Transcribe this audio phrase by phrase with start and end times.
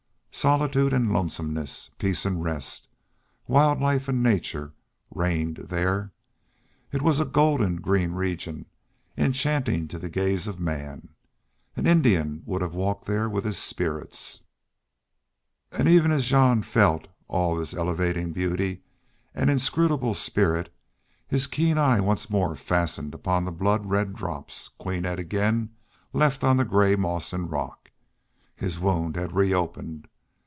[0.33, 2.87] Solitude and lonesomeness, peace and rest,
[3.47, 4.73] wild life and nature,
[5.13, 6.13] reigned there.
[6.91, 8.65] It was a golden green region,
[9.15, 11.09] enchanting to the gaze of man.
[11.75, 14.41] An Indian would have walked there with his spirits.
[15.71, 18.81] And even as Jean felt all this elevating beauty
[19.35, 20.73] and inscrutable spirit
[21.27, 25.69] his keen eye once more fastened upon the blood red drops Queen had again
[26.13, 27.91] left on the gray moss and rock.
[28.55, 30.07] His wound had reopened.